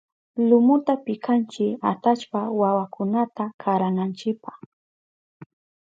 [0.47, 4.53] Lumuta pikanchi atallpa wawakunata karananchipa.